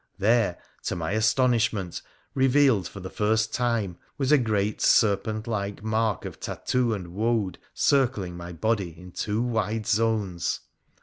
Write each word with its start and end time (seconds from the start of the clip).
There, 0.17 0.57
to 0.85 0.95
my 0.95 1.11
astonishment, 1.11 2.01
revealed 2.33 2.87
for 2.87 2.99
the 2.99 3.09
first 3.11 3.53
time, 3.53 3.97
was 4.17 4.31
a 4.31 4.39
great 4.39 4.81
serpent 4.81 5.45
like 5.45 5.83
mark 5.83 6.25
of 6.25 6.39
tattoo 6.39 6.91
and 6.95 7.09
wode 7.09 7.59
circling 7.75 8.35
my 8.35 8.51
body 8.51 8.99
in 8.99 9.11
two 9.11 9.43
wide 9.43 9.85
zones 9.85 10.61